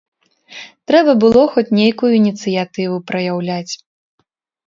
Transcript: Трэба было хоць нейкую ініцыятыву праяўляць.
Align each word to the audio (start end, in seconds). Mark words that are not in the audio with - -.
Трэба 0.91 1.11
было 1.23 1.43
хоць 1.55 1.75
нейкую 1.81 2.09
ініцыятыву 2.21 2.97
праяўляць. 3.13 3.73